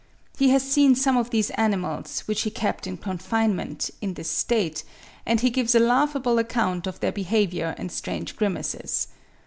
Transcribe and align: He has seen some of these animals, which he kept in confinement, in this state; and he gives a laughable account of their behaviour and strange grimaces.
He 0.39 0.49
has 0.49 0.63
seen 0.63 0.95
some 0.95 1.15
of 1.15 1.29
these 1.29 1.51
animals, 1.51 2.21
which 2.21 2.41
he 2.41 2.49
kept 2.49 2.87
in 2.87 2.97
confinement, 2.97 3.91
in 4.01 4.15
this 4.15 4.31
state; 4.31 4.83
and 5.27 5.41
he 5.41 5.51
gives 5.51 5.75
a 5.75 5.79
laughable 5.79 6.39
account 6.39 6.87
of 6.87 6.99
their 7.01 7.11
behaviour 7.11 7.75
and 7.77 7.91
strange 7.91 8.35
grimaces. 8.35 9.09